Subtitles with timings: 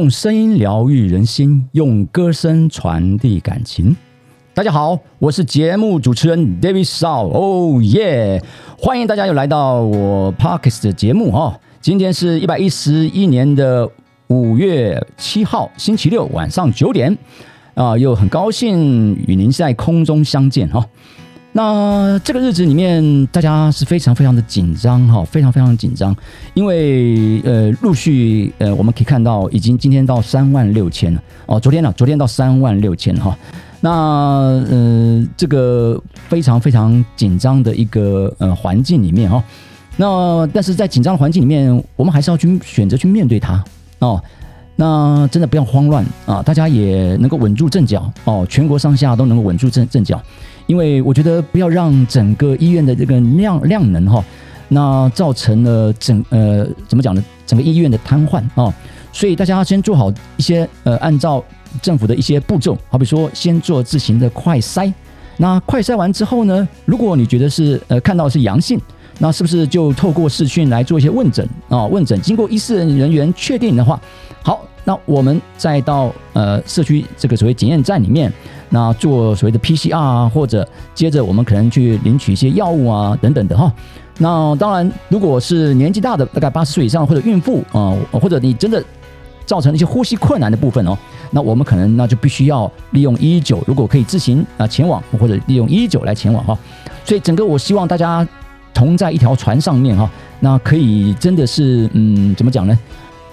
[0.00, 3.94] 用声音疗愈人心，用歌声传递感情。
[4.54, 7.28] 大家好，我是节目主持人 David Shaw。
[7.28, 8.42] 哦耶！
[8.78, 11.60] 欢迎大家又来到我 Parkes 的节目哈。
[11.82, 13.86] 今天是一百一十一年的
[14.28, 17.18] 五月七号，星期六晚上九点
[17.74, 20.82] 啊，又很高兴与您在空中相见哈。
[21.52, 26.14] 那这个日子里面，大家是非常非常的紧张哈，非常非常紧张，
[26.54, 33.36] 因为呃，陆续呃，我们可以看到，已经今天到三万六千了哦，昨天呢，昨天到三万六千哈，
[33.80, 33.90] 那
[34.70, 39.42] 呃，这个非常非常紧张的一个呃环境里面哈，
[39.96, 43.62] 那但是在紧张的环境里面，我们还是要去选择去面对它
[43.98, 44.22] 哦。
[44.80, 46.42] 那真的不要慌乱啊！
[46.42, 50.18] 大家也能够稳住阵脚哦，全国上下都能够稳住阵阵脚，
[50.66, 54.24] 因为我觉得不要让整个医院的这个量量能哈，
[54.68, 57.22] 那造成了整呃怎么讲呢？
[57.46, 58.72] 整个医院的瘫痪啊！
[59.12, 61.44] 所以大家先做好一些呃，按照
[61.82, 64.90] 政府的一些步骤，好比说先做自行的快筛。
[65.36, 68.80] 那快筛完之后呢，如果你觉得是呃看到是阳性，
[69.18, 71.84] 那是不是就透过视讯来做一些问诊啊？
[71.84, 74.00] 问诊经过医师人员确定的话，
[74.42, 74.64] 好。
[74.84, 78.32] 那我们再到呃社区这个所谓检验站里面，
[78.68, 83.72] 那做所谓的 PCR 啊，或者接着我们可能去领取一些药物啊等等的哈。
[84.18, 88.82] 那当然，如果是年纪大的，大概八十岁以上或者孕妇啊，或者你真的
[89.46, 90.96] 造成一些呼吸困难的部分哦，
[91.30, 96.58] 那我们可能那就必须要利用一一九，如果可以自行啊前往，或者利用一一九来前往哈。
[97.04, 98.26] 所以整个我希望大家
[98.74, 100.08] 同在一条船上面哈，
[100.38, 102.78] 那可以真的是嗯怎么讲呢？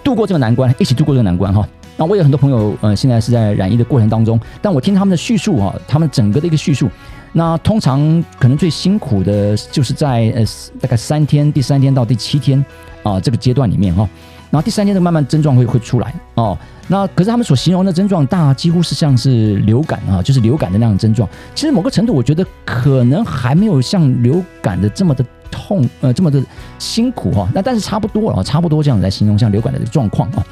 [0.08, 1.67] 度过这个难关，一起度过这个难关哈。
[1.97, 6.89] 那我有很多朋友，呃，现在是在染疫的过程当中，但我听他们的叙述哈，他们整个的一个叙述，
[7.33, 10.45] 那通常可能最辛苦的就是在呃
[10.80, 12.64] 大概三天，第三天到第七天
[13.04, 14.08] 啊这个阶段里面哈，
[14.49, 16.58] 然后第三天的慢慢症状会会出来哦。
[16.87, 21.27] 那可是他们所形容的症状大几乎是像是流感啊，就是流感的那样的症状。
[21.54, 25.26] 其实某个程度，我觉得可能还没有像流感的这么的。
[25.57, 26.39] 痛呃这么的
[26.77, 30.45] 辛苦哈，那但是差不多了，差不多这样来形容像流感的状况啊。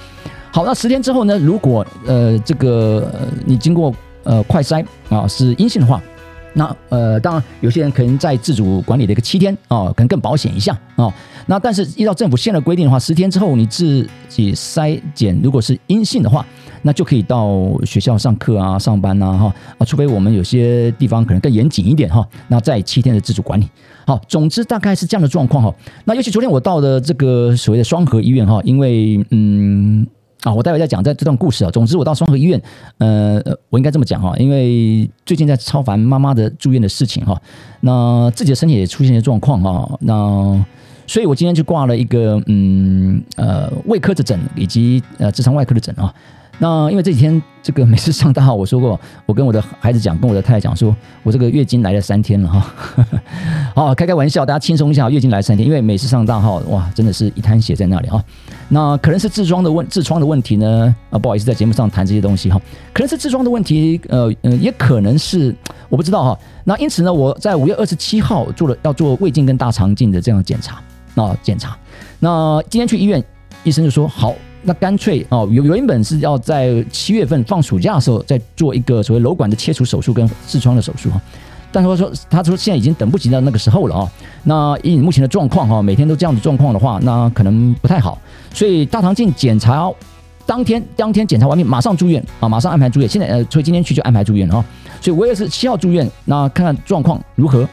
[0.51, 3.11] 好，那十天之后呢，如果呃这个
[3.45, 3.93] 你经过
[4.23, 6.01] 呃快筛啊是阴性的话。
[6.57, 11.13] 那呃，当然有些人可能在自主管理的一个七天啊，可能更保险一下啊。
[11.47, 16.45] 那但是依照政府现在规定的话，十天之后你自己筛检如果是阴性的话，
[16.81, 22.25] 那就可以到学校上课啊、上班呐哈啊，除非我们有些地方可能更严谨一点哈。
[22.47, 23.69] 那在七天的自主管理，
[24.07, 25.75] 好，总之大概是这样的状况哈。
[26.05, 30.07] 那尤其昨天我到的这个所谓的双河医院哈，因为嗯。
[30.45, 31.71] 啊，我待会再讲在这段故事啊。
[31.71, 32.61] 总之，我到双河医院，
[32.99, 33.41] 呃，
[33.71, 37.35] 我应该这么讲哈，因为最近在超凡妈妈的住院的事情哈，
[37.81, 40.63] 那自己的身体也出现一些状况哈，那
[41.07, 46.13] 所以我今天就挂了一个嗯呃胃科的诊以及呃直肠外科的诊啊。
[46.57, 52.73] 那因为这几天这个每次上大号，我说过， 我跟我的孩子讲，跟我的太太讲，说我这个月经来了三天了哈，
[53.75, 58.23] 好开开玩笑，大家轻松一下，月经来三天，因为每次上大号，哇，真的是一滩血在那里哈。
[58.69, 60.95] 那可能是痔疮的问痔疮的问题呢？
[61.09, 62.59] 啊，不好意思，在节目上谈这些东西哈，
[62.93, 65.53] 可能是痔疮的问题，呃嗯，也可能是
[65.89, 66.39] 我不知道哈。
[66.63, 70.81] 那因此呢，我在五月二十七号做了要做胃镜跟大肠镜的这样检查，
[71.13, 71.77] 那检查，
[72.19, 73.23] 那今天去医院，
[73.63, 74.33] 医生就说好。
[74.67, 81.21] 那干脆哦，原原本是要在七月份放暑假的时候再做一个所谓瘘管的切除手术跟痔疮的手术哈，
[81.71, 84.11] 但是说他说现在已经等不及到那个时候了啊。
[84.43, 88.19] 那以你目前的状况哈，每天都这样的状况的话，那可能不太好。
[88.53, 89.91] 所以大肠镜检查
[90.47, 93.07] 当天当天检查完毕，马上住院啊，马上安排住院。
[93.07, 94.65] 现在呃，所以今天去就安排住院了啊。
[94.99, 97.67] 所以我也是七号住院，那看看状况如何。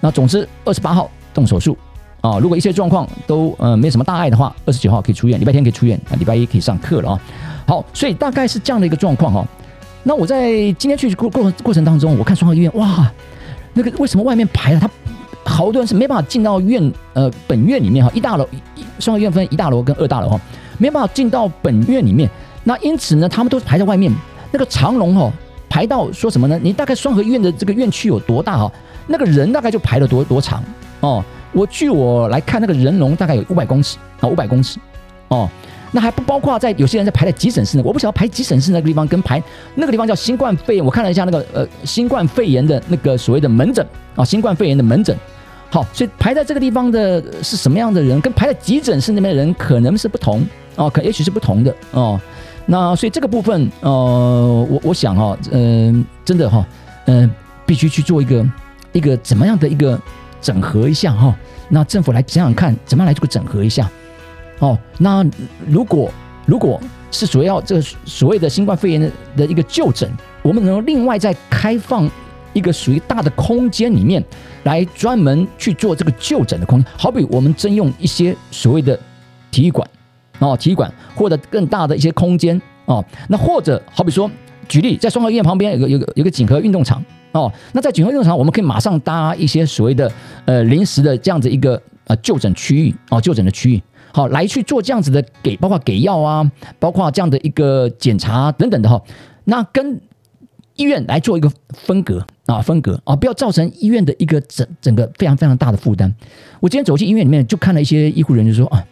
[0.00, 1.76] 那总之二十八号动手术。
[2.26, 7.20] 啊，如果一切状况都呃没什么大碍的话，二十九号可以出院，礼拜天可以出院，啊，礼拜一可以上课了啊。
[7.68, 9.46] 好，所以大概是这样的一个状况哈。
[10.02, 13.08] 那我在今天去过过过程当中，我看双河医院，哇，
[13.74, 14.90] 那个为什么外面排了他
[15.44, 18.48] 好多人是没办法进到院呃本院里面哈，一大楼
[18.98, 20.40] 双河医院分一大楼跟二大楼哈，
[20.78, 22.28] 没办法进到本院里面。
[22.64, 24.12] 那因此呢，他们都排在外面，
[24.50, 25.32] 那个长龙哈
[25.68, 26.58] 排到说什么呢？
[26.60, 28.72] 你大概双河医院的这个院区有多大哈？
[29.06, 30.60] 那个人大概就排了多多长
[31.00, 31.24] 哦。
[31.56, 34.78] 我据我来看，那个人龙大概有五百公尺啊，五百公尺，
[35.28, 35.48] 哦，
[35.90, 37.82] 那还不包括在有些人在排在急诊室呢。
[37.82, 39.42] 我不晓得排急诊室那个地方跟排
[39.74, 40.84] 那个地方叫新冠肺炎。
[40.84, 45.16] 我看了一下那个呃新冠肺炎的那个所谓的门诊啊，新冠肺炎的门诊。
[45.70, 50.44] 好，所以排在这个地方的是什么样的人，跟排在急诊室那边的人可能是不同
[50.74, 52.20] 哦，可也许是不同的哦。
[52.66, 56.66] 那所以这个部分呃，我我想哈，嗯，真的哈，
[57.06, 57.30] 嗯，
[57.64, 58.46] 必须去做一个
[58.92, 59.98] 一个怎么样的一个。
[60.40, 61.36] 整合一下哈，
[61.68, 63.90] 那政府来想想看，怎么样来这个整合一下？
[64.58, 65.24] 哦，那
[65.66, 66.10] 如果
[66.46, 66.80] 如果
[67.10, 70.10] 是主要这个所谓的新冠肺炎的的一个就诊，
[70.42, 72.08] 我们能够另外再开放
[72.52, 74.22] 一个属于大的空间里面，
[74.64, 76.92] 来专门去做这个就诊的空间。
[76.96, 78.98] 好比我们征用一些所谓的
[79.50, 79.88] 体育馆
[80.38, 84.30] 哦，体育馆或者更大的一些空间哦，那或者好比说，
[84.68, 87.04] 举例在双河医院旁边有个有个有个锦和运动场
[87.36, 90.10] 哦，那在锦和运动场，我们可以马上搭一些所谓的
[90.46, 93.82] 呃临时的这样子一个呃就诊区域哦，就诊的区域。
[94.12, 98.98] 好，来去做这样子的给，包括给药啊，包括这样的一个检查等等的哈。
[99.44, 100.00] 那跟
[100.76, 106.14] 医院来做一个分隔啊，分隔啊，不要造成医院的一个整整个非常非常大的负担。
[106.60, 108.84] 我今天走进医院里面，就看了一些医护人员说啊，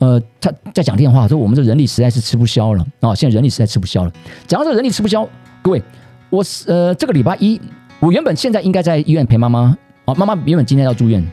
[0.00, 4.12] 呃，他在讲电话，说我们这人力实在是吃不消了啊，现在人力实在吃不消了。
[4.46, 5.26] 讲到这人力吃不消，
[5.62, 5.82] 各位，
[6.28, 7.58] 我呃这个礼拜一，
[8.00, 11.24] 我原本现在应该在医院陪妈妈啊，妈妈原本今天要住院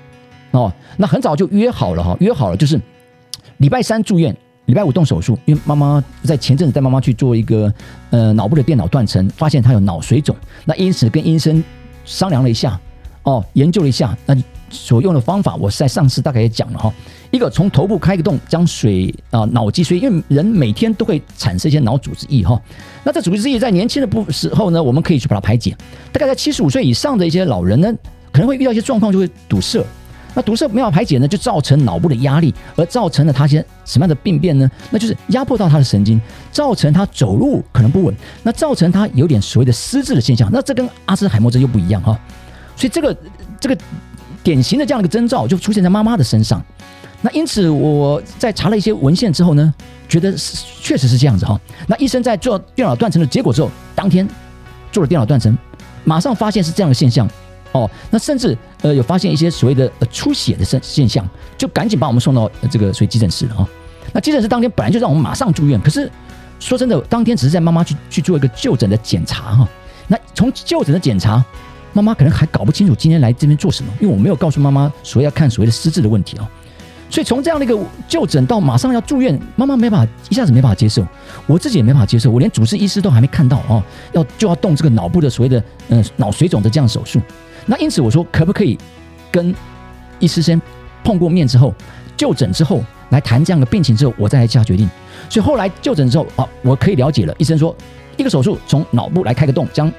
[0.52, 2.80] 哦，那很早就约好了哈，约好了就是。
[3.58, 7.72] 礼拜三住院，礼拜五动手术，因为妈妈在前阵子带妈妈去做一个
[8.10, 11.64] 呃脑部的电脑断层，发现她有脑水肿，那因此跟医生
[12.04, 12.78] 商量了一下，
[13.24, 14.36] 哦，研究了一下，那
[14.74, 16.94] 所用的方法我在上次大概也讲了哈，
[17.32, 22.62] 一个从头部开个洞，将水啊脑脊髓，因为人每天都会产生一些脑组织液哈，
[23.04, 25.78] 那这组织液在年轻的不时候呢，我们可以去把它排解，
[26.12, 27.94] 大概在七十五岁以上的一些老人呢，
[28.32, 29.86] 可能会遇到一些状况，就会堵塞。
[30.36, 34.68] 那堵塞没法排解呢，就造成脑部的压力，而造成了他些什么样的病变呢？
[34.90, 36.20] 那就是压迫到他的神经，
[36.52, 40.50] 造成他走路可能不稳，那造成他有点所谓的失智的现象。
[40.52, 42.20] 那这跟阿兹海默症又不一样哈，
[42.76, 43.16] 所以这个
[43.60, 43.78] 这个
[44.44, 46.62] 典型的这样的一个征兆就出现在妈妈的身上。
[47.22, 49.74] 那因此我在查了一些文献之后呢，
[50.10, 50.34] 觉得
[50.82, 51.60] 确实是这样子哈。
[51.88, 54.28] 那医生在做电脑断层的结果之后，当天
[54.92, 55.58] 做了电脑断层，
[56.04, 57.28] 马上发现是这样的现象。
[57.72, 63.68] 哦，那甚至呃有发现一些所谓的呃出血的现现象，就赶紧把我们送到这个所谓急诊室了啊。
[64.12, 66.12] 那急诊室当天本来就让我们马上住院，可是
[66.60, 69.68] 说真的，当天只是在妈妈去去做一个就诊的检查哈。
[70.08, 71.44] 那从就诊的检查，
[71.94, 76.50] 妈妈可能还搞不清楚今天来这边做什么，因为我没有告诉妈妈所谓要看所谓的失智的问题啊。
[77.10, 81.06] 所以从这样的一个就诊到马上要住院，妈妈没法一下子没办法接受，
[81.46, 87.22] 我自己也没法接受，我连主治医师都还没看到哦，要就要动这个脑部的所谓的嗯脑水肿的这样手术。
[87.68, 88.76] 那因此我说，可不可以
[89.32, 89.54] 跟
[90.18, 90.60] 医师先
[91.04, 91.72] 碰过面之后，
[92.18, 94.90] 就诊之后来谈这样的病情之后，我再来下决定。
[95.30, 97.36] 所以后来就诊之后，啊，我可以了解了。
[97.38, 97.76] 医生说，
[98.18, 99.92] 一个手术从脑部来开个洞，将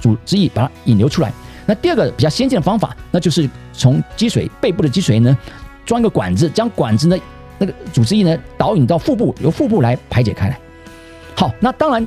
[0.00, 1.32] 组织液把它引流出来。
[1.70, 5.38] 那第二个比较先进的方法，那就是从脊髓背部的脊髓呢，
[5.86, 7.16] 装一个管子，将管子呢
[7.58, 10.58] 那个组织液呢导引到腹部，由腹部来排解开来。
[11.36, 12.04] 好，那当然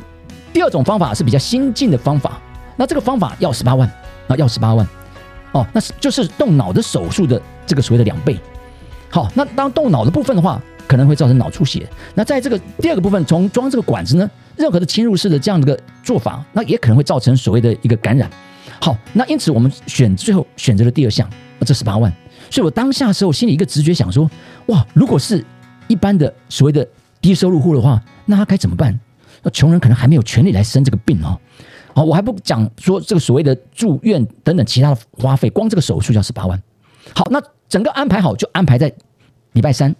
[0.51, 2.41] 第二种方法是比较先进的方法，
[2.75, 3.89] 那这个方法要十八万，
[4.27, 4.85] 啊，要十八万。
[5.53, 8.37] 哦，那是就是动脑的手术的这个所谓的两倍。
[9.09, 11.87] 好，那当动脑的部分的话，可能会造成脑出血。
[12.15, 18.29] 那在这个第二个部分，从装这个管子呢，任何的侵入式的这样的一个做法，那也可能会造成所谓的一个感染。
[18.83, 21.25] 好，那因此我们选最后选择了第二项，
[21.61, 22.13] 这十八万。
[22.49, 24.29] 所以我当下的时候心里一个直觉想说，
[24.65, 25.41] 哇，如果是
[25.87, 26.85] 一般的所谓的
[27.21, 28.99] 低收入户的话，那他该怎么办？
[29.41, 31.39] 那穷人可能还没有权利来生这个病哦。
[31.95, 36.61] 好，我还不讲说这个所谓的住院等等其他的花费，光这个手术就要十八万。
[37.15, 38.93] 好，那整个安排好就安排在
[39.53, 39.95] 礼拜三，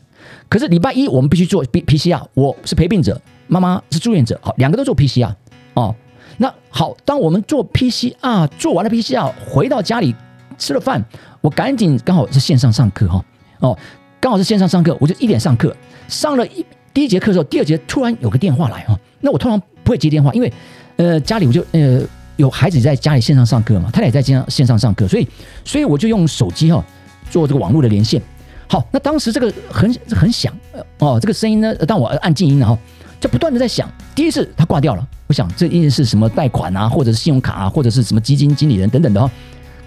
[0.50, 5.34] 可是礼拜一我们必须做 P P C R，我是陪病者，妈妈是住院者，好，两个都做 P C R
[5.76, 5.96] 哦。
[6.38, 10.16] 那好，当我们做 P C R 做完了 P C R，回到家里
[10.58, 11.04] 吃了饭，
[11.42, 13.24] 我赶紧刚好是线上上课哈
[13.60, 13.78] 哦，
[14.20, 15.76] 刚好是线上上课，我就一点上课，
[16.08, 20.52] 上了一第一节课的时候，第二节突然有个电话来哈，那我通常不会接电话，因为。
[20.96, 22.02] 呃，家里我就呃
[22.36, 25.28] 有孩子在家里线上上课嘛，他也在线上线上上课，所以
[25.66, 26.86] 所以我就用手机哈
[27.32, 28.22] 做这个网络的连线。
[28.68, 30.56] 好，那当时这个很很响
[31.00, 32.78] 哦，这个声音呢，当我按静音了哈，
[33.24, 33.90] 就不断的在想。
[34.14, 39.32] 第一次他挂掉了，我想这一定是什么贷款啊，或者是信用卡啊，或者是什么基金经理人等等的哈。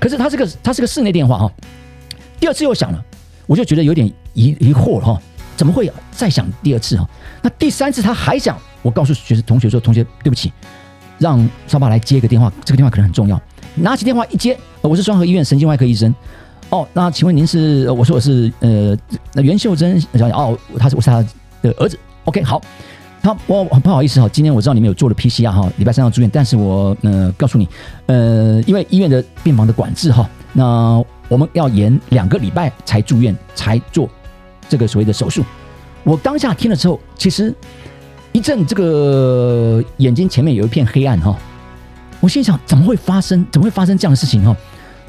[0.01, 1.53] 可是他这个他是个室内电话哈。
[2.41, 3.05] 第二次又响了，
[3.47, 5.21] 我就觉得有点疑疑惑了哈，
[5.55, 7.07] 怎么会再响第二次哈？
[7.43, 10.51] 那第三次他还响，我告诉学生同学说，同学对不起。
[11.19, 13.39] 让沙爸来接一个电话，这个电话可能很重要。
[13.75, 16.15] 拿起电话一接，我是双河医院神经外科医生。
[16.71, 17.91] 哦，那请问您是？
[17.91, 18.97] 我说我是呃，
[19.35, 20.31] 那袁秀珍小姐。
[20.31, 21.23] 哦，他是我是他
[21.61, 21.99] 的儿子。
[22.25, 22.61] OK，好。
[23.27, 27.69] 好，我不好意思哈，今天我知道你们有做了 PCR 哈，礼拜三要住院，但是我呃告诉你，
[28.07, 34.09] 呃，因为医院的病房的管制哈，那我们要延两个礼拜才住院，才做
[34.69, 35.45] 这个所谓的手术。
[36.05, 37.53] 我当下听了之后，其实。
[38.33, 41.35] 一阵这个眼睛前面有一片黑暗哈，
[42.21, 43.47] 我心想怎么会发生？
[43.51, 44.55] 怎么会发生这样的事情哈？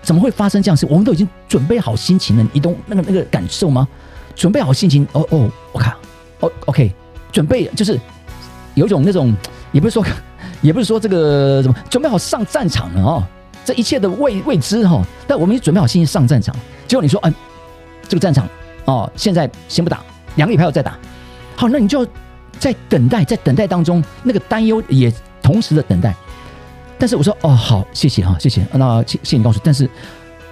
[0.02, 0.88] 怎么会发生这样事？
[0.90, 3.86] 我们都已经准备好心情了，你懂那个那个感受吗？
[4.34, 5.94] 准备好心情哦哦，我看
[6.40, 6.90] 哦，OK，
[7.32, 8.00] 准备就是
[8.76, 9.34] 有种那种，
[9.72, 10.06] 也不是说，
[10.62, 13.24] 也不是说这个什么准备好上战场了哦，
[13.66, 16.56] 这一切的未未知哈，但我们也准备好心情上战场。
[16.88, 17.34] 结果你说，哎，
[18.08, 18.48] 这个战场
[18.86, 20.02] 哦，现在先不打，
[20.36, 20.98] 两个礼拜后再打。
[21.56, 22.08] 好，那你就
[22.60, 26.16] 在等待，在等待当中，那个担忧也同时的等待。
[26.98, 28.66] 但是我说，哦，好，谢谢哈，谢谢。
[28.74, 29.90] 那谢谢你告诉，但是，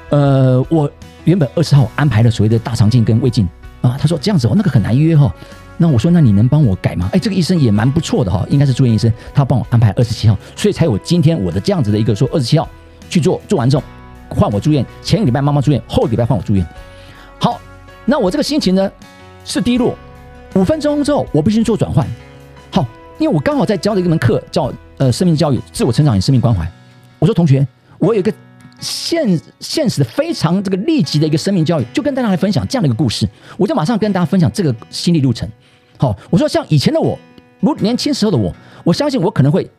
[0.10, 0.90] 呃，我
[1.24, 3.48] 原本二十号安排了所谓的大肠镜跟胃镜
[3.82, 5.34] 啊，他说这样子哦，那个很难约哈。
[5.78, 7.10] 那我说，那你能帮我改吗？
[7.12, 12.68] 哎，这个医生也蛮不错的哈，应该是住院医生，他帮我安排二十七号，所以才有今天我的这样子的一个说二十七号
[13.10, 13.84] 去做，做完之后
[14.30, 16.66] 换我住院，前个礼拜妈妈住院，后个礼拜换我住院。
[17.40, 17.60] 好，
[18.06, 18.90] 那我这个心情呢
[19.44, 19.96] 是低落，
[20.56, 22.08] 五分钟之后我必须做转换。
[22.72, 22.86] 好，
[23.20, 26.66] 因为我刚好在教的一门课叫呃生命教育、自我成长与生命关怀。
[27.20, 27.68] 我说同学，
[27.98, 28.34] 我有一个
[28.80, 33.28] 现现实的非常这个立即的一个生命教育，就跟大家来分享这样的一个故事，
[33.58, 35.50] 我就马上跟大家分享这个心理路程。
[35.98, 37.18] 好，我说像以前的我，
[37.62, 38.54] 如年轻时候的我，
[38.84, 39.70] 我相信我可能会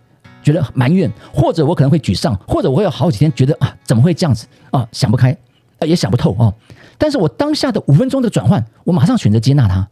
[0.43, 5.37] 觉得埋怨，或者我可能会沮丧，或者我会有好几天觉得啊，怎么会这样子啊，想不开，
[5.79, 6.53] 啊，也想不透啊。
[6.97, 9.87] 但是我当下的五分钟的转换，我马上选择接纳他，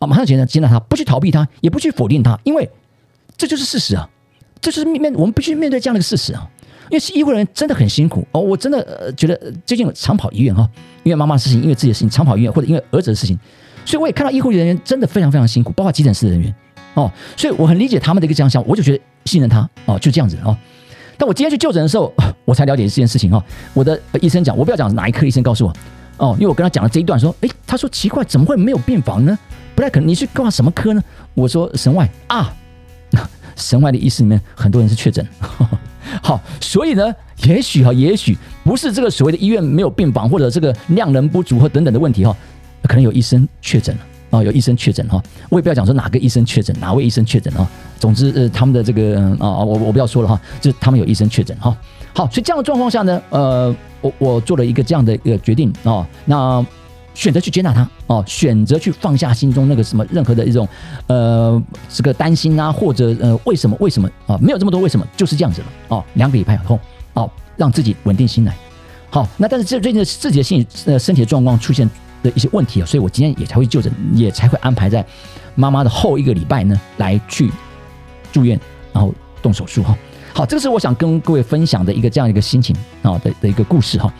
[0.00, 2.70] 啊，马上选择接纳他，不去逃避他，也不去否定他，因为
[3.38, 4.10] 这就是事实啊，
[4.60, 6.50] 这就是面面我们必须面对这样的一个事实啊。
[6.90, 10.68] 因为医护人员真的很辛苦哦，我真的觉得最近常跑医院哈，
[11.02, 13.38] 因为妈妈的事情，因为自己的事情常跑医院，或者因为儿子的事情。
[13.84, 16.54] 所以我也看到医护人员真的非常非常辛苦，包括急诊室的人员
[16.94, 20.56] 哦，所以我很理解他们的一个这样想，我就觉得信任他哦，就这样子哦。
[21.16, 22.12] 但我今天去就诊的时候，
[22.44, 23.42] 我才了解这件事情哈。
[23.74, 25.72] 我的医生讲，我不要讲哪一科医生告诉我
[26.18, 29.38] 哦，因为我跟他讲了这一段，说，诶，他说奇怪，怎么会没有病房呢？
[29.74, 31.02] 不太可能，你去挂什么科呢？
[31.34, 32.52] 我说神外啊，
[33.56, 35.26] 神外的医师里面很多人是确诊，
[36.22, 42.34] 好，所以呢，也许哈，也许不是这个所谓的医院没有病房，或者这个量人不足或等等的问题哈。
[42.82, 44.00] 可能有医生确诊了
[44.30, 47.68] 啊，有医生确诊哈，我也不要讲说哪个医生确诊，哪位医生确诊啊。
[47.98, 51.76] 总之，呃，他们的这个啊，我我不要说了哈，就是他们有医生确诊哈。
[52.14, 56.64] 好，所以这样的状况下呢，呃，我我做了一个这样的一个决定啊，那
[57.18, 60.66] 选择去接纳他哦，选择去放下心中那个什么任何的一种
[61.08, 66.04] 呃这个担心啊，或者呃为什么为什么啊，没有这么多为什么，就是这样子了哦。
[66.14, 66.78] 两个礼拜后
[67.14, 68.56] 哦，让自己稳定心来。
[69.10, 71.90] 好，那但是这最近自己的心理呃身体的状况出现。
[72.20, 75.06] 的一些问题啊，所以我今天也才会就诊，也才会安排在
[75.54, 77.48] 妈妈的后一个礼拜呢，来去
[78.32, 78.58] 住院，
[78.92, 79.96] 然后动手术哈。
[80.34, 84.12] 好，这个是我想跟各位分享的一个这样一个心情啊的的一个故事哈。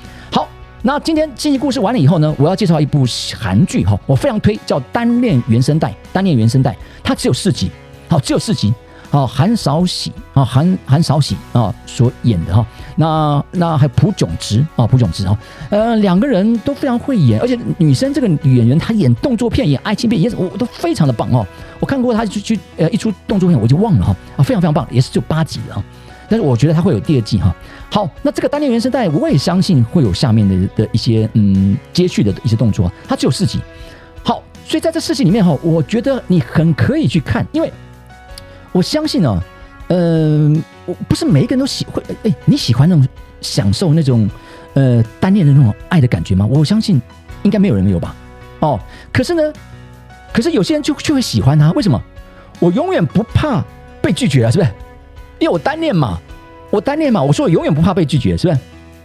[0.82, 3.04] 那今天信息故事完了以后呢，我要介绍一部
[3.36, 7.70] 韩剧哈，我非常推，叫《单恋原声带》，单恋原声带，它只有四集，
[8.08, 8.72] 好，只有四集。
[9.10, 15.38] 好，韩少喜啊，韩韩少喜啊所演的哈，那那还有朴炯植啊，朴炯植哈，
[15.70, 21.46] 呃，两个人都非常会演，而且女生这个女演员她演动作片、演爱情片，也我都非常的棒哦。
[21.80, 25.82] 我看过她去去呃一出动作片，我就忘了哈啊，非常非常棒，也是就八集的啊。
[26.28, 27.56] 但是我觉得她会有第二季哈。
[27.90, 33.60] 好，那这个单恋原声带，我也相信会有下面的的一些嗯接续的一些动作，它只有四集。
[34.22, 37.72] 好，所以在这四集里面哈，我觉得你很可以去看，因为。
[38.70, 39.42] 我相信哦，
[39.88, 43.04] 嗯，我不是每一个人都喜会，哎，你喜欢那种
[43.40, 44.28] 享受那种
[44.74, 46.44] 呃单恋的那种爱的感觉吗？
[46.44, 47.00] 我相信
[47.44, 48.14] 应该没有人没有吧。
[48.60, 48.78] 哦，
[49.10, 49.42] 可是呢，
[50.34, 52.00] 可是有些人就就会喜欢他，为什么？
[52.60, 53.64] 我永远不怕
[54.02, 54.70] 被拒绝啊，是不是？
[55.38, 56.20] 因为我单恋嘛，
[56.70, 58.60] 我单恋嘛，我说我永远不怕被拒绝，是不是？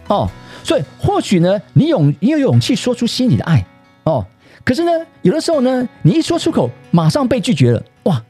[0.08, 0.28] 哦，
[0.62, 3.64] 所以或许呢，你勇你有勇气说出心里的爱
[4.04, 4.24] 哦，
[4.64, 4.90] 可是呢，
[5.22, 8.22] 有的时候呢，你一说出口，马上被拒绝了，哇！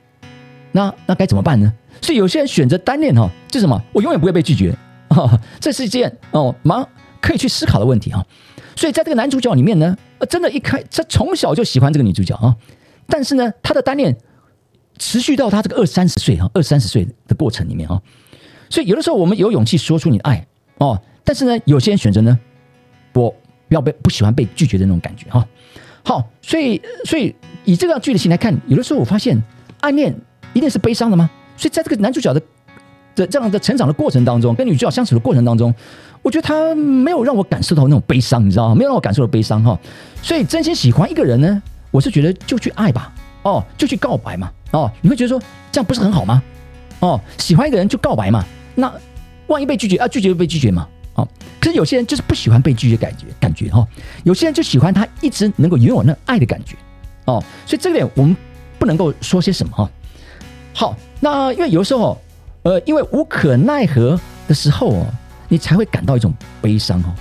[0.73, 1.73] 那那该怎么办呢？
[2.01, 3.81] 所以有些人选择单恋哈，就什么？
[3.93, 4.77] 我永远不会被拒绝
[5.09, 5.41] 啊！
[5.59, 6.87] 这是一件哦，蛮
[7.21, 8.25] 可以去思考的问题哈。
[8.77, 9.97] 所以在这个男主角里面呢，
[10.29, 12.55] 真的，一开他从小就喜欢这个女主角啊。
[13.07, 14.17] 但是呢，他的单恋
[14.99, 18.01] 持续到他这个二三十岁啊，二三十岁的过程里面啊。
[18.75, 20.45] 所以有的时候我们有勇气说出你的爱
[20.79, 22.37] 哦，但是呢，有些人选择呢，
[23.13, 23.31] 我
[23.69, 25.47] 不要被不喜欢被拒绝的那种感觉哈。
[26.03, 27.33] 好，所以所以
[27.65, 29.41] 以这个剧的性来看，有的时候我发现
[29.81, 30.13] 暗恋。
[30.53, 31.29] 一定是悲伤的吗？
[31.57, 32.41] 所以在这个男主角的
[33.17, 35.75] 的这样的成长的过程当中，跟女主角相处的过程当中，
[36.23, 38.75] 我觉得他没有让我感受到那种悲伤，你知道吗？
[38.77, 39.77] 没有让我感受到悲伤哈。
[40.23, 43.13] 所以真心喜欢一个人呢，我是觉得就去爱吧，
[43.43, 46.41] 哦，就去告白嘛，哦，你会觉得说这样不是很好吗？
[47.01, 48.93] 哦，喜欢一个人就告白嘛，那
[49.47, 51.29] 万一被拒绝啊，拒绝就被拒绝嘛，哦。
[51.61, 53.87] 可是有些人就是不喜欢被拒绝感觉感觉哈，
[54.23, 56.77] 有些人就喜欢他一直能够拥有那爱的感觉，
[57.25, 58.37] 哦，所以这个点我们
[58.79, 59.91] 不能够说些什么哈。
[60.75, 62.21] 好，那因为有时候，
[62.65, 65.07] 呃，因为无可奈何的时候哦，
[65.49, 67.15] 你才会感到一种悲伤哦，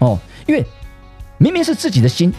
[0.00, 0.64] 哦，因为
[1.38, 2.34] 明明是自己的心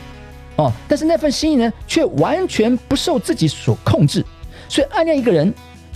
[0.58, 4.24] 哦，但是那份心意呢，却完全不受自己所控制，
[4.70, 5.52] 所以暗恋一个人，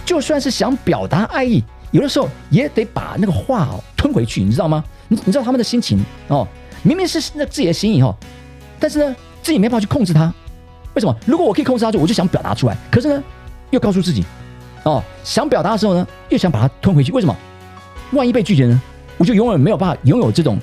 [0.05, 1.63] 就算是想表达爱意，
[1.95, 4.83] 有的时候也得把那个话哦吞回去，你知道吗？
[5.07, 5.97] 你你知道他们的心情
[6.27, 6.45] 哦，
[6.83, 8.13] 明明是那自己的心意哈，
[8.77, 10.33] 但是呢，自己没办法去控制它。
[10.93, 11.15] 为什么？
[11.25, 12.75] 如果我可以控制它，就我就想表达出来。
[12.91, 13.23] 可是呢，
[13.69, 14.25] 又告诉自己，
[14.83, 17.13] 哦，想表达的时候呢，又想把它吞回去。
[17.13, 17.33] 为什么？
[18.11, 18.81] 万一被拒绝呢？
[19.17, 20.59] 我就永远没有办法拥有这种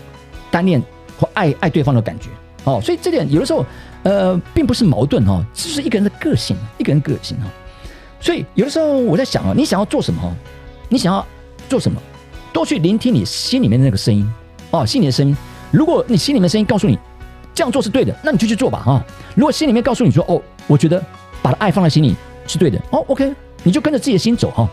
[0.51, 0.83] 单恋
[1.19, 2.29] 或爱爱对方的感觉。
[2.65, 3.65] 哦，所以这点有的时候，
[4.03, 7.47] 呃，并不是矛盾哈，这是一个人的个性，一个人个性哈。
[8.21, 10.37] 所以有的时候我在想啊，你想要做什么？
[10.93, 11.27] 你想要
[11.71, 11.99] 做什么？
[12.53, 14.31] 多去聆听你心里面的那个声音
[14.73, 15.35] 哦，心里的声音。
[15.71, 16.99] 如果你心里面声音告诉你
[17.55, 19.03] 这样做是对的，那你就去做吧哈。
[19.35, 21.03] 如果心里面告诉你说哦，我觉得
[21.41, 22.15] 把爱放在心里
[22.47, 24.69] 是对的哦，OK，你就跟着自己的心走哈。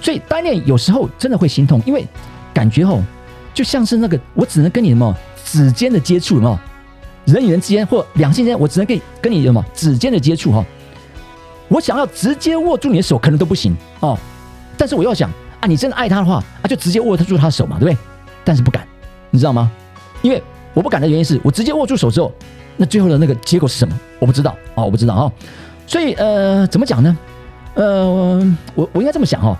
[0.00, 2.06] 所以单恋有时候真的会心痛，因为
[2.52, 3.02] 感觉哦，
[3.52, 5.12] 就像是那个我只能跟你什么
[5.44, 6.60] 指尖的接触，什么
[7.24, 10.64] 人与人之间或两性之间，我只能跟跟你什么指尖的接触哈。
[11.66, 14.16] 我想要直接握住你的手，可能都不行哦。
[14.76, 15.28] 但是我要想
[15.64, 17.96] 啊，你真的爱他的话啊，就直接握住他的手嘛，对不对？
[18.44, 18.86] 但是不敢，
[19.30, 19.72] 你知道吗？
[20.20, 20.42] 因为
[20.74, 22.30] 我不敢的原因是我直接握住手之后，
[22.76, 23.98] 那最后的那个结果是什么？
[24.18, 25.32] 我不知道啊，我不知道啊。
[25.86, 27.16] 所以呃，怎么讲呢？
[27.72, 29.56] 呃，我我应该这么想哈，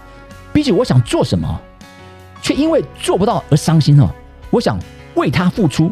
[0.53, 1.59] 比起我想做什么，
[2.43, 4.11] 却因为做不到而伤心哦。
[4.51, 4.79] 我想
[5.15, 5.91] 为他付出，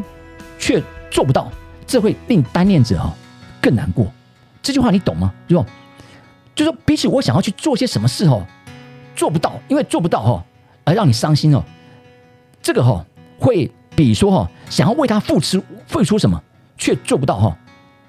[0.59, 0.79] 却
[1.09, 1.51] 做不到，
[1.87, 3.11] 这会令单恋者哈
[3.59, 4.05] 更难过。
[4.61, 5.33] 这句话你懂吗？
[5.47, 5.65] 就。
[6.55, 8.45] 就说比起我想要去做些什么事哦，
[9.15, 10.45] 做不到，因为做不到哈，
[10.83, 11.63] 而让你伤心哦。
[12.61, 13.05] 这个哈
[13.37, 16.41] 会比说哈想要为他付出付出什么
[16.77, 17.57] 却做不到哈，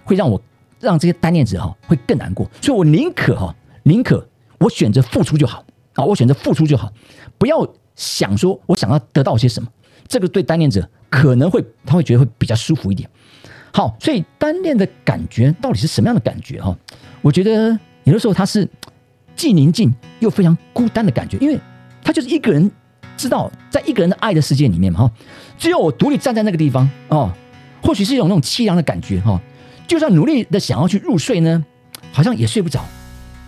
[0.04, 0.40] 会让我
[0.80, 2.50] 让这些单恋者哈会更难过。
[2.60, 4.26] 所以我宁可哈宁可
[4.58, 6.92] 我选择付出就好啊，我选择付出就好，
[7.38, 9.68] 不要想说我想要得到些什么。
[10.06, 13.08] 这个对单恋者可能会他会觉得会比较舒服一点。
[13.72, 16.76] 好，所以单恋的感觉到底是什么样的感觉哈？
[17.22, 17.78] 我觉得。
[18.04, 18.68] 有的时候他是
[19.36, 21.58] 既宁静又非常孤单的感觉，因为
[22.02, 22.70] 他就是一个人，
[23.16, 25.12] 知道在一个人的爱的世界里面嘛，哈，
[25.58, 27.32] 只有我独立站在那个地方哦，
[27.82, 29.40] 或许是一种那种凄凉的感觉哈，
[29.86, 31.64] 就算努力的想要去入睡呢，
[32.12, 32.84] 好像也睡不着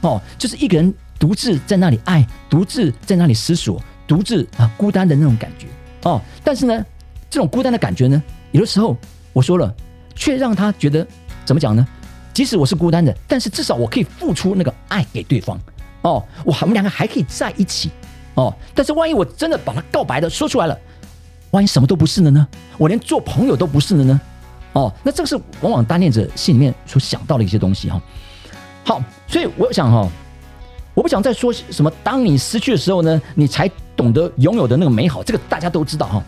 [0.03, 5.67] 哦，就是一个人独自在那里爱，独自在那里思索，独自啊孤单的那种感觉
[6.03, 6.85] 哦，但是呢，
[7.31, 8.23] 这种孤单的感觉呢，
[8.53, 8.97] 有的时候
[9.33, 9.75] 我说了，
[10.15, 11.07] 却让他觉得
[11.45, 11.87] 怎么讲呢？
[12.33, 15.59] 即使我是孤单的，但是至少我可以付出那个爱给对方
[16.07, 17.91] 哦，我我们两个还可以在一起
[18.35, 18.55] 哦。
[18.75, 20.79] 但是万一我真的把他告白的说出来了，
[21.51, 22.47] 万一什么都不是了呢？
[22.79, 24.21] 我连做朋友都不是了呢？
[24.75, 28.01] 哦，那这个是往往单恋者心里面所想到的一些东西哈。
[28.85, 30.09] 好，所以我想哈，
[30.95, 31.91] 我不想再说什么。
[32.05, 36.23] 当你失去的时候呢，你才懂得拥有的那个美好，这个大家都知道哈。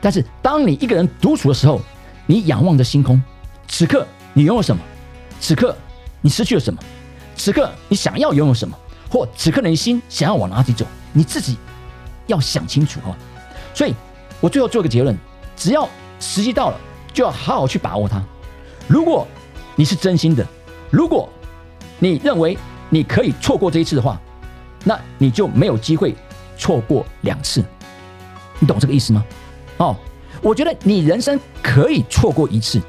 [0.00, 1.80] 但是当你一个人独处的时候，
[2.26, 3.20] 你仰望着星空，
[3.66, 4.80] 此刻你拥有什么？
[5.40, 5.74] 此刻
[6.20, 6.80] 你失去了什么？
[7.36, 8.78] 此刻你想要拥有什么？
[9.14, 10.84] 或此刻你心想要往哪里走？
[11.12, 11.56] 你自己
[12.26, 13.14] 要想清楚哦。
[13.72, 13.94] 所以，
[14.40, 15.16] 我最后做个结论：
[15.56, 16.80] 只要时机到了，
[17.12, 18.20] 就要好好去把握它。
[18.88, 19.24] 如果
[19.76, 20.44] 你是真心的，
[20.90, 21.28] 如果
[22.00, 22.58] 你认为
[22.90, 24.20] 你可以错过这一次的话，
[24.82, 26.12] 那你就没有机会
[26.58, 27.64] 错过两次。
[28.58, 29.24] 你懂这个意思吗？
[29.76, 29.94] 哦，
[30.42, 32.82] 我觉得你人生可以错过一次。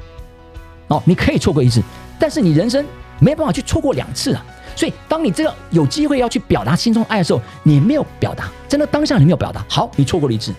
[0.88, 1.80] 哦，你可以错过一次。
[2.18, 2.84] 但是你人生
[3.20, 4.44] 没办法去错过两次啊！
[4.76, 10.54] 所以当你这个有机会要去表达心中爱的时候，你没有表达，在那当下你没有表达，好，你错过了一次。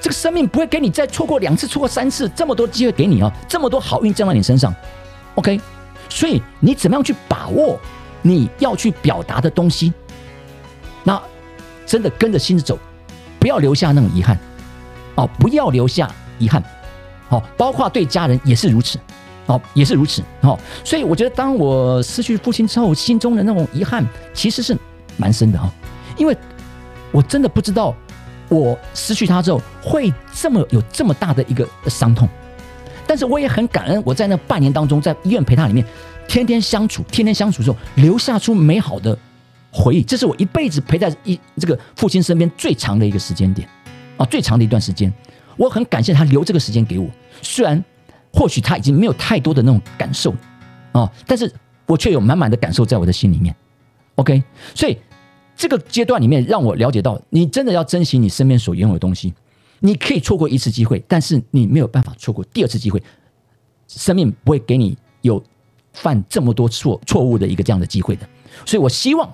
[0.00, 4.74] 这个生命不会给你再错过两次、错过三次，这么多机会给你啊，这么多好运降到你身上
[5.36, 5.60] ，OK？
[6.08, 7.80] 所以你怎么样去把握
[8.20, 9.92] 你要去表达的东西？
[11.02, 11.20] 那
[11.86, 12.78] 真的跟着心走，
[13.38, 14.38] 不要留下那种遗憾
[15.14, 16.62] 哦，不要留下遗憾，
[17.30, 18.98] 哦，包括对家人也是如此。
[19.46, 24.76] 哦，也是如此哦，所以我觉得，当我失去父亲之后，心中的那种遗憾其实是
[25.16, 25.68] 蛮深的哈，
[26.16, 26.36] 因为
[27.10, 27.92] 我真的不知道
[28.48, 32.28] 我失去他之后会这么有这么大的一个伤痛，
[33.04, 35.84] 但是我也很感恩，我在那半年当中，在医院陪他里面，
[36.28, 39.18] 天天相处，天天相处之后，留下出美好的
[39.72, 43.68] 回忆，这是我一辈子陪在一这个父亲身边最长的一个时间点
[44.16, 45.12] 啊，最长的一段时间，
[45.56, 47.08] 我很感谢他留这个时间给我，
[47.42, 47.84] 虽然。
[48.32, 50.34] 或许他已经没有太多的那种感受，
[50.92, 51.52] 哦，但是
[51.86, 53.54] 我却有满满的感受在我的心里面。
[54.16, 54.42] OK，
[54.74, 54.98] 所以
[55.56, 59.32] 这个阶段里面让我了解到，你真的要珍惜你身边所拥有的东西。
[59.84, 63.02] 你可以错过一次机会，但是你没有办法错过第二次机会。
[63.88, 65.42] 生命不会给你有
[65.92, 68.26] 犯这么多错错误的一个这样的机会的。
[68.64, 69.28] 所以我希望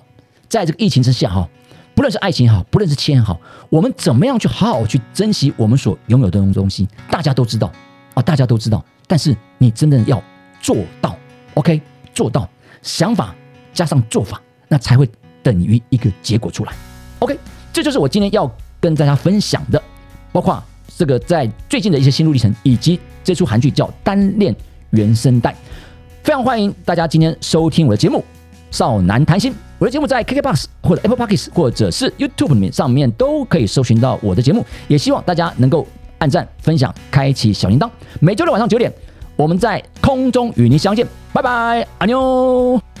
[0.47, 1.47] 在这个疫情之下，哈，
[1.93, 6.87] 不论是爱情也好，不论是钱也好，我们怎么样去好好去珍惜我们所拥有的东西？
[7.11, 7.71] 大家都知道。
[8.13, 10.21] 啊大家都知道，但是你真的要
[10.61, 11.15] 做到
[11.55, 11.81] ，OK，
[12.13, 12.49] 做到
[12.81, 13.35] 想法
[13.73, 15.09] 加上做法，那才会
[15.41, 16.73] 等于一个结果出来。
[17.19, 17.37] OK，
[17.71, 19.81] 这就是我今天要跟大家分享的，
[20.31, 20.61] 包括
[20.97, 24.55] 这个在最近的一些心路历程，以及这出韩剧叫《单恋
[24.91, 25.51] 原声带》。
[26.23, 28.19] 非常欢迎大家今天收听我的节目
[28.69, 29.51] 《少男谈心》。
[29.77, 34.65] 我的节目在 KKBOX 或者 Apple Podcasts 或者是 YouTube 里面上面都可以搜寻到我的节目。
[34.89, 35.87] 也希望大家能够
[36.19, 37.89] 按赞、分享、开启小铃铛。
[38.21, 38.93] 每周六晚上九点，
[39.35, 41.05] 我们在空中与您相见。
[41.33, 42.98] 拜拜，阿妞。